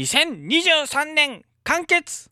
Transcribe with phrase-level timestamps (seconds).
[0.00, 2.30] 2023年完結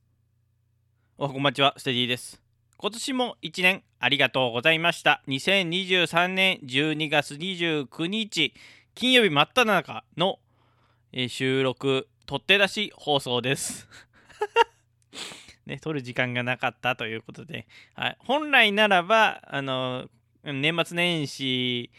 [1.19, 2.41] おはこんばんちは、ステディです。
[2.79, 5.23] 今年も1年ありがとうございました。
[5.29, 8.55] 2023年12月29日、
[8.95, 10.39] 金曜日真っ只中の、
[11.13, 13.87] えー収録、取って出し放送です。
[15.67, 20.09] ね、撮る時間がなかったということで、はい、本来ならば、あの、
[20.43, 21.91] 年末年始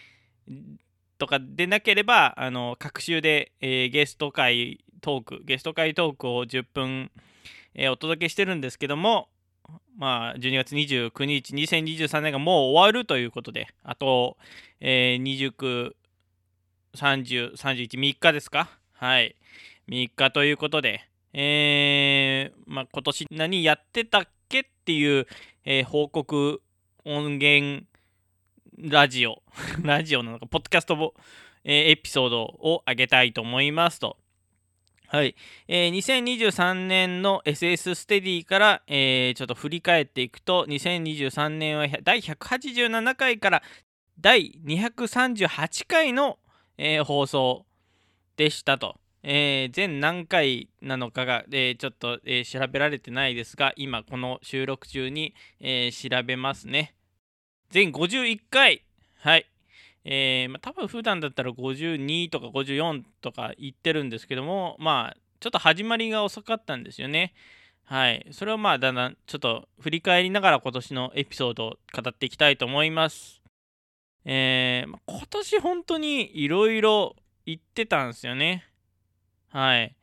[1.19, 7.11] とかでなければ、あの、各週で、えーゲスト会トーク、ゲスト会トークを10分、
[7.75, 9.29] えーお届けしてるんですけども、
[9.97, 14.37] まあ、12月29日、2023年がもう終わるということで、あと、
[14.79, 15.93] えー、29、
[16.95, 18.69] 30、31、3日ですか？
[18.93, 19.35] はい。
[19.89, 21.01] 3日ということで、
[21.33, 25.27] えー、まあ、今年何やってたっけっていう、
[25.65, 26.61] えー報告
[27.05, 27.85] 音源
[28.77, 29.43] ラジオ、
[29.83, 31.13] ラジオなのか、ポッドキャスト、
[31.63, 34.17] えーエピソードを上げたいと思いますと。
[35.11, 35.35] はい。
[35.67, 43.63] えー2023年の SS ステディから、えーちょっと振り返っていくと、2023年は第187回から
[44.21, 46.37] 第238回の、
[46.77, 47.65] えー放送
[48.37, 48.99] でしたと。
[49.23, 56.93] えー全何回なのかが、えーちょっと、え調べられてないですが、今この収録中に、えー調べますね。
[57.71, 58.83] 全51回。
[59.21, 59.49] はい。
[60.05, 67.33] えーまあ、多分普段だったら52とか54とか言ってるんですけどもまあちょっと始まりが遅かったんですよね。
[67.85, 68.27] はい。
[68.31, 73.41] それをまあだんだんちょっと振り返りながら今年のエピソードを語っていきたいと思います。
[74.25, 78.65] えー今年本当にいろいろ言ってたんですよね。
[79.49, 79.95] はい。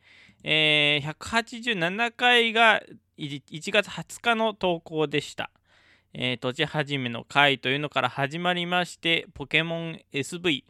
[0.43, 2.81] えー187回が
[3.17, 5.49] 1月20日の投稿でした。
[6.19, 10.63] えー、土地始めの回というのから始まりまして、ポケモン SV、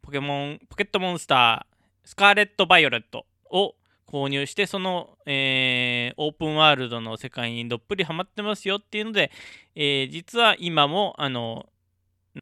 [0.00, 3.74] ポケモン、ポケットモンスター、スカーレット・バイオレットを
[4.06, 9.32] 購入して、その、えーオープンワールドの世界にどっぷりハマってますよっていうので、
[9.74, 11.66] えー実は今も、あの、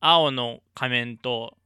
[0.02, 1.56] 青の仮面と、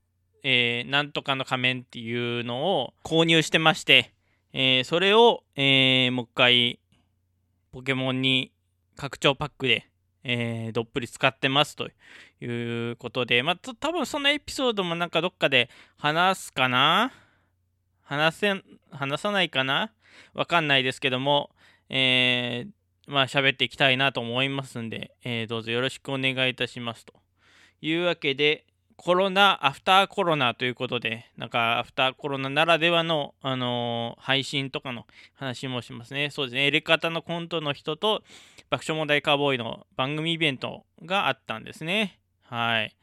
[0.45, 4.13] えーなんとかの仮面っていうのを購入してまして、
[4.53, 6.79] えーそれを、えーもう一回、
[7.73, 8.53] ポケモンに
[8.95, 9.89] 拡張パックで、
[10.25, 11.89] えーどっぷり使ってますと
[12.41, 15.69] いうことで、まあ、た多分そのエピソードもなんかどっかで
[15.99, 17.13] 話すかな？
[18.03, 19.93] 話せ話さないかな？
[20.33, 21.51] わかんないですけども、
[21.89, 22.71] えー
[23.07, 27.13] まあ喋っていきたいなと思いますんで、えーどうぞよろしくお願いいたしますと
[27.83, 28.65] いうわけで、
[29.05, 35.05] コロナ、アフターコロナということで、なんかアフターコロナならではの、あのー配信とかの
[35.35, 36.31] 話もしますね。
[36.31, 36.65] そうですね。
[36.69, 38.23] エレ片のコントの人と
[38.71, 42.19] 爆笑問題カーボーイの番組イベントがあったんですね。
[42.45, 42.97] はい。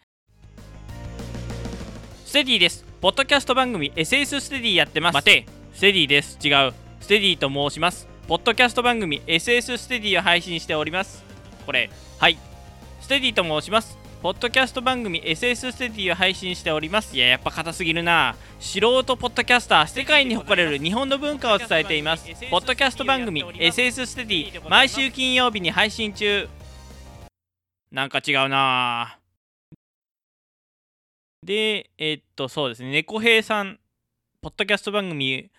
[2.26, 2.84] ステディです。
[3.00, 5.14] ポッドキャスト番組 SS ステディやってます。
[5.14, 5.46] 待て、
[5.76, 6.40] ステディです。
[6.44, 6.74] 違う。
[7.00, 8.08] ステディと申します。
[8.28, 11.24] ポッドキャスト番組 SS ステディを配信しております。
[11.68, 12.40] これ、はい。
[13.02, 14.01] ステディと申します。
[14.22, 17.18] ポッドキャスト番組 SS ステディを配信しております。
[17.18, 18.36] いや、やっぱ硬すぎるな。
[18.60, 22.28] 素人ポッドキャスター、世界に誇れる日本の文化を伝えています。
[22.52, 26.48] ポッドキャスト番組 SS ステディ、毎週金曜日に配信中。
[27.92, 29.18] なんか違うな
[31.42, 33.80] で、えっと、そうですね、猫兵さん、
[34.40, 35.50] ポッドキャスト番組、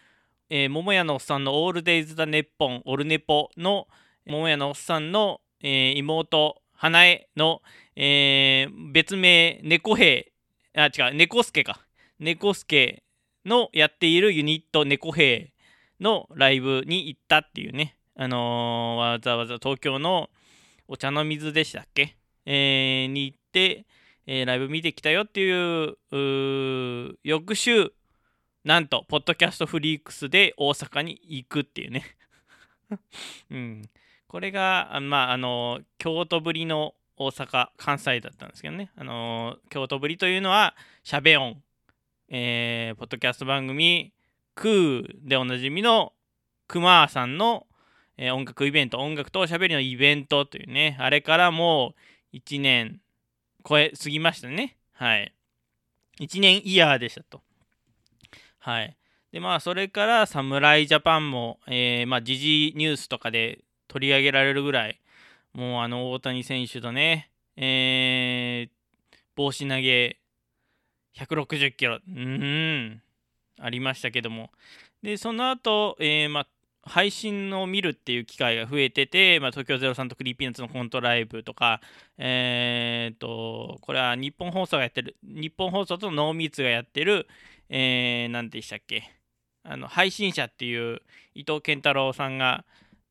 [0.49, 3.89] えー、桃屋のおっさんのオールデイズ・ザ・ネッポン、オルネポの、
[4.25, 7.63] 桃屋のおっさんの、えー妹、花江の、
[7.95, 10.33] えー別名、猫兵、
[10.75, 11.81] あ、違う、猫助か。
[12.19, 13.05] 猫助
[13.47, 15.53] のやっているユニット、猫兵
[16.01, 20.29] のライブに行ったっていうね、あのーわざわざ東京の
[20.89, 22.17] お茶の水でしたっけ、
[22.47, 23.87] えーに行って、
[24.27, 25.97] えーライブ見てきたよっていう
[27.23, 27.93] 翌週
[28.65, 32.03] なんとポッドキャストフリークスで大阪に行くっていうね。
[33.53, 33.83] うん。
[34.33, 38.91] これがあまああの京都ぶりの大阪関西だったんですけどね。
[38.97, 41.59] あの京都ぶりというのはしゃべ音
[42.31, 44.15] えーポッドキャスト番組
[44.55, 46.15] クーでおなじみの
[46.67, 47.67] クマーさんの、
[48.17, 51.95] えー音楽イベント音楽とおしゃべりのイベントというねあれからも
[52.33, 53.03] う1年
[53.69, 54.79] 超え過ぎましたね。
[54.95, 55.35] はい。
[56.21, 57.43] 1年イヤーでしたと。
[58.61, 58.97] はい。
[59.31, 63.63] でまあそれから侍ジャパンも、えーまあ時事ニュースとかで
[63.93, 64.99] 取り上げられるぐらい
[65.53, 68.83] もうあの大谷選手とねえー
[69.35, 70.19] 帽子投げ
[71.17, 72.01] 160キロ。
[72.07, 73.03] うん
[73.59, 74.51] ありましたけども。
[75.03, 76.47] でその後、えーま
[76.85, 81.81] 配信を見るっていう機会が増えてて、まあ、東京03と Creepy Nuts のコントライブとか、
[82.19, 87.29] えー、と、これはニッポン放送がやってる、ニッポン放送とノーミーツがやってる、
[87.69, 89.13] えー、なんでしたっけ、
[89.63, 91.03] あの配信者っていう
[91.35, 92.65] 伊藤健太郎さんが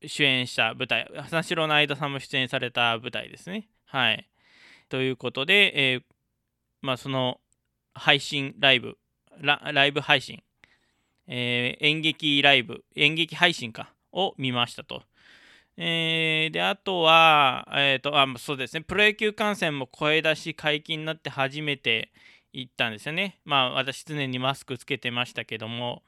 [0.06, 3.68] 主演した舞台花城の間さんも出演された舞台ですね。
[3.86, 4.28] はい、
[4.88, 6.02] ということで、えー、
[6.80, 7.40] まあ、その
[7.94, 8.96] 配信ライブ
[9.40, 10.42] ライブ配信、
[11.26, 15.02] えー、演劇ライブ演劇配信かを見ましたと。
[15.76, 22.12] えー、であとは、えーとあそうですね、プロ野球観戦も声出し解禁になって初めて
[22.52, 23.40] 行ったんですよね。
[23.44, 26.02] まあ私常にマスクつけてましたけども、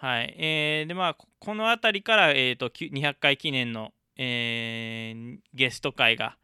[0.00, 6.38] はいえー、でまあこの辺りから、えーと、200回記念の、えー、ゲスト会が、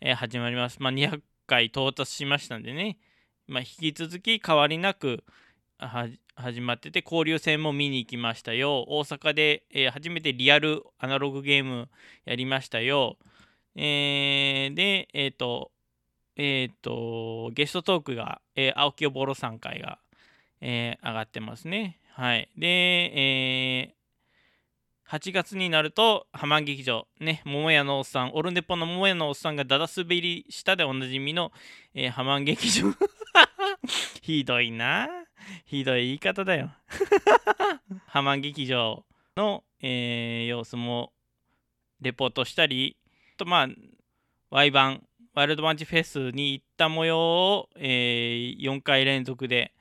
[0.00, 0.78] えー、始まります。
[0.82, 2.98] まあ、200回到達しましたんでね、
[3.46, 5.22] まあ、引き続き変わりなく
[6.34, 8.84] 始まってて交流戦も見に行きましたよ。
[8.88, 11.88] 大阪で、えー、初めてリアルアナログゲーム
[12.24, 13.18] やりましたよ。
[13.76, 15.70] えー、で、え、ー、と、
[16.34, 20.00] えっ、と、ゲストトークが、えー青木おぼろさん会が、
[20.60, 22.00] え上がってますね。
[22.18, 22.48] はい。
[22.56, 31.52] で、えー、8月になると、浜劇場、ね、桃屋のおっさん、オルネポの桃屋のおっさんがだだ滑りしたでおなじみの、
[31.94, 32.86] えー、浜劇場。
[34.22, 35.10] ひどいな。
[35.66, 36.72] ひどい言い方だよ。
[38.08, 39.04] 浜劇場
[39.36, 41.12] の、えー、様子も
[42.00, 42.96] レポートしたり、
[43.36, 43.68] とまあ、
[44.48, 49.74] ワイバン、ワイルドマンチフェスに行った模様を、えー、4回連続で、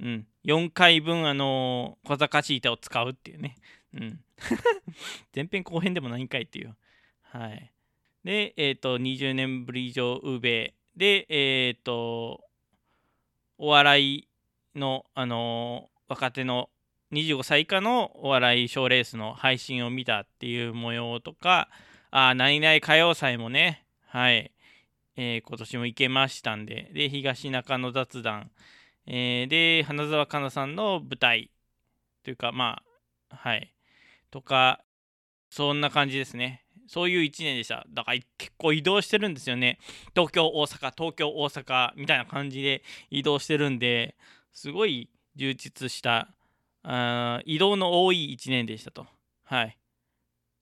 [0.00, 3.56] うん、4回分、あのー、小賢しい手を使うっていうね。
[3.92, 4.20] うん。
[5.36, 6.74] 前編後編でも何回っていう。
[7.24, 7.70] はい。
[8.24, 12.48] で、えっ、ー、と、20年ぶり以上、ウーベで、えっ、ー、と、
[13.58, 14.28] お笑い
[14.74, 16.70] の、あのー、若手の
[17.12, 21.68] 25歳以下のお笑い賞レースの配信を見たっていう模様とか、
[22.10, 24.50] あ、何々歌謡祭もね、はい、
[25.16, 28.50] えー、今年も行けましたんで、で、東中野雑談、
[29.10, 31.50] えー、で、花澤香菜さんの舞台
[32.22, 32.82] というか、ま
[33.30, 33.72] あ、はい。
[34.30, 34.84] とか、
[35.48, 36.66] そんな感じですね。
[36.86, 37.86] そういう1年でした。
[37.88, 39.78] だから結構移動してるんですよね。
[40.14, 44.14] 東京、大阪、東京、大阪みたいな感じで移動してるんで、
[44.52, 46.28] すごい充実した
[46.82, 49.06] あ移動の多い1年でしたと。
[49.44, 49.78] はい。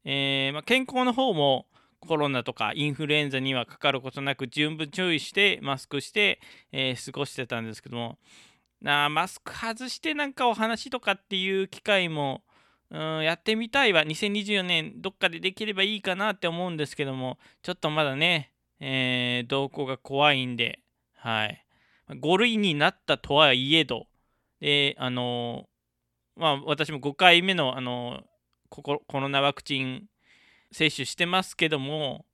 [0.04, 1.66] えー、まあ、健康の方も
[2.00, 6.40] コロナとかインフルエンザにはかかることなく十分注意してマスクして、
[6.72, 8.19] えー、過ごしてたんですけども。
[8.82, 12.43] なマスク外してなんかお話とかっていう機会も、
[12.90, 14.02] うん、やってみたいわ。
[14.02, 17.38] 2024年どっかでできればいいかなって思うんですけども。
[17.62, 20.81] ちょっとまだね、えー、動向が怖いんで。
[21.16, 21.64] はい。
[22.10, 24.06] 5類になったとはいえど。
[24.60, 25.69] であの
[26.37, 28.22] まあ私も5回目のあの
[28.69, 30.08] コロナワクチン
[30.73, 32.25] 接種してますけども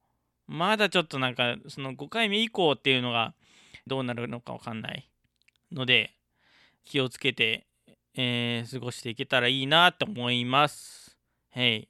[0.46, 3.34] まだちょっとなんかその5回目以降っていうのが
[3.86, 5.08] どうなるのか分かんない
[5.70, 6.10] ので
[6.84, 7.66] 気をつけて、
[8.14, 11.16] えー、過ごしていけたらいいなと思います。
[11.54, 11.88] はい。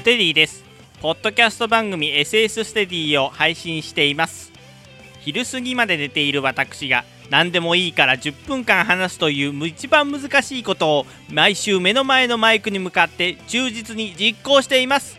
[0.00, 0.64] ステディです。
[1.00, 4.52] ポッドキャスト番組 SS ステディを配信しています。
[5.20, 15.18] 昼過ぎまで寝ている私が何でもいいから10分間話すという一番難しいことを毎週目の前のマイクに向かって忠実に実行しています。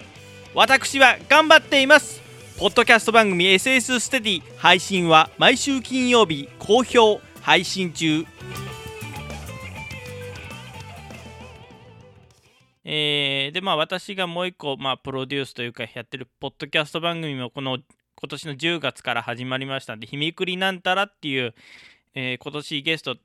[0.53, 2.21] 私は頑張っています。
[2.57, 8.25] ポッドキャスト番組 SS ステディ配信は毎週金曜日好評配信中。
[12.85, 17.79] えー、でまあ私がもう一個、まあ、プロデュースというかやってるポッドキャスト番組もこの
[18.15, 21.55] 今年の10月から始まりましたんで「ひみくりなんたら」っていう
[22.15, 23.17] えー、今年ゲスト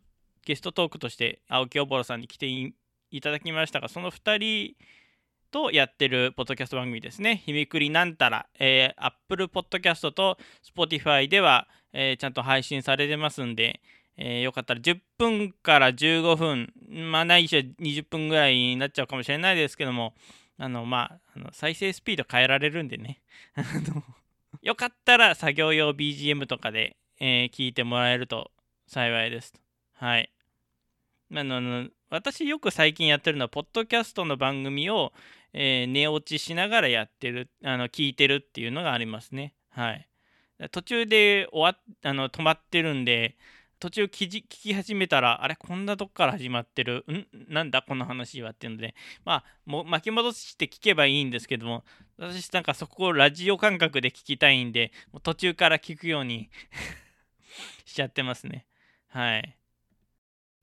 [0.45, 2.75] ゲストトークとして青木おぼろさんに来てい
[3.21, 4.75] ただきましたがその2人
[5.51, 7.43] とやってるポッドキャスト番組ですね。
[7.45, 10.39] ひみくりなんたら、えー、Apple Podcast と
[10.77, 13.81] Spotify では、えー、ちゃんと配信されてますんで、
[14.17, 16.73] えー、よかったら10分から15分、
[17.11, 20.15] まあないしは20分ぐらいになっちゃうかもしれないですけども、
[20.57, 23.21] あの、まあ、あの再生スピード変えられるんでね。
[24.63, 28.53] よかったら作業用 BGM とかで、えー、聞いてもらえると
[28.91, 29.55] 幸いです。
[29.93, 30.33] はい。
[31.33, 35.13] あの私よく最近やってるのは、ポッドキャストの番組を、
[35.53, 39.55] えー、寝落ちしながらやってる、あの聞いてるっていうのがありますね。
[39.69, 40.09] はい。
[40.73, 43.37] 途中で終わあの止まってるんで、
[43.79, 47.27] 途中聞き始めたら、あれ、こんなとこから始まってる、ん？
[47.49, 51.85] なんだこの話はっていうので、まあ、も巻き戻して聞けばいいんですけども、
[52.19, 54.91] 私なんかそこをラジオ感覚で聞きたいんで、
[55.23, 56.51] 途中から聞くように
[57.87, 58.67] しちゃってますね。
[59.11, 59.57] はい。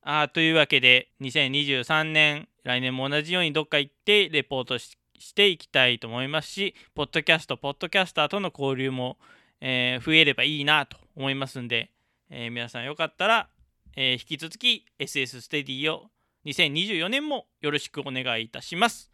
[0.01, 4.95] あというわけで、2023年、来年も同じようにどっか行ってレポートし
[5.35, 9.17] ていきたいと思いますし、ポッドキャスト、ポッドキャスターとの交流も、
[9.59, 11.91] えー、増えればいいなと思いますんで、
[12.29, 13.49] えー、皆さんよかったら、
[13.97, 16.05] えー引き続き SS ステディを
[16.45, 19.11] 2024年もよろしくお願いいたします。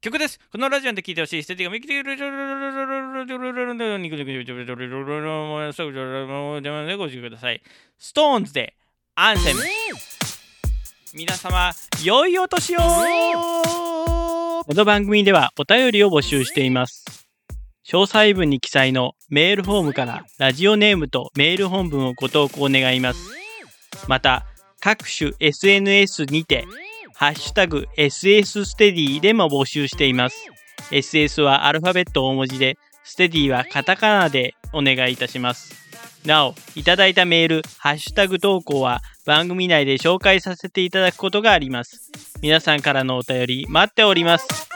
[0.00, 0.40] 曲です。
[0.50, 2.16] このラジオで聴いてほしいステディが見てくる
[7.20, 7.62] ください。
[7.98, 8.74] SixTONES で
[9.14, 9.60] ANTHEM。
[11.14, 17.04] 皆様、良いお年をこの番組ではお便りを募集しています。
[17.86, 23.30] 詳細文に記載のメールフォームからラジオネームとメール本文をご投稿願います。
[24.08, 24.46] また、
[24.80, 26.64] 各種 SNS にて、
[27.14, 30.48] ハッシュタグ SS ステディでも募集しています。
[30.90, 35.74] SS はアルファベット大文字で、ステディはカタカナでお願いいたします。
[36.24, 42.10] なお、いただいたメール、ハッシュタグ投稿は番組内で紹介させていただくことがあります。
[42.40, 44.71] 皆さんからのお便り待っております。